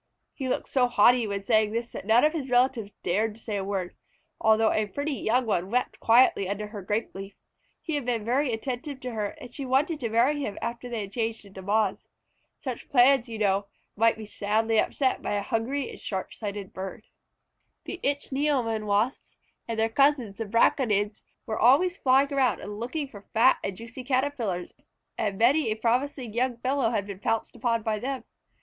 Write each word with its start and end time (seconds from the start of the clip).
He 0.33 0.49
looked 0.49 0.67
so 0.67 0.87
haughty 0.87 1.27
when 1.27 1.43
saying 1.43 1.73
this 1.73 1.91
that 1.91 2.07
none 2.07 2.23
of 2.23 2.33
his 2.33 2.49
relatives 2.49 2.91
dared 3.03 3.35
to 3.35 3.39
say 3.39 3.55
a 3.55 3.63
word, 3.63 3.95
although 4.39 4.71
a 4.73 4.87
pretty 4.87 5.13
young 5.13 5.45
one 5.45 5.69
wept 5.69 5.99
quietly 5.99 6.49
under 6.49 6.65
her 6.69 6.81
grape 6.81 7.13
leaf. 7.13 7.35
He 7.83 7.93
had 7.93 8.05
been 8.07 8.25
very 8.25 8.51
attentive 8.51 8.99
to 9.01 9.11
her, 9.11 9.27
and 9.39 9.53
she 9.53 9.63
wanted 9.63 9.99
to 9.99 10.09
marry 10.09 10.39
him 10.39 10.57
after 10.59 10.89
they 10.89 11.01
had 11.01 11.11
changed 11.11 11.45
into 11.45 11.61
Moths. 11.61 12.07
Such 12.63 12.89
plans, 12.89 13.29
you 13.29 13.37
know, 13.37 13.67
might 13.95 14.17
be 14.17 14.25
sadly 14.25 14.79
upset 14.79 15.21
by 15.21 15.33
a 15.33 15.43
hungry 15.43 15.87
and 15.91 15.99
sharp 15.99 16.33
sighted 16.33 16.73
bird. 16.73 17.03
Yet 17.05 17.07
birds 17.07 17.11
were 17.11 17.29
not 17.29 17.31
the 17.43 17.91
only 17.91 17.95
people 17.95 18.63
to 18.65 18.69
fear. 18.71 18.73
The 18.73 18.77
Ichneumon 18.79 18.87
Wasps 18.87 19.35
and 19.67 19.79
their 19.79 19.89
cousins 19.89 20.37
the 20.39 20.45
Braconids 20.45 21.23
were 21.45 21.59
always 21.59 21.97
flying 21.97 22.33
around 22.33 22.59
and 22.59 22.79
looking 22.79 23.07
for 23.07 23.27
fat 23.35 23.59
and 23.63 23.77
juicy 23.77 24.03
Caterpillars, 24.03 24.73
and 25.19 25.37
many 25.37 25.69
a 25.69 25.75
promising 25.75 26.33
young 26.33 26.57
fellow 26.57 26.89
had 26.89 27.05
been 27.05 27.19
pounced 27.19 27.55
upon 27.55 27.83
by 27.83 27.99
them. 27.99 28.23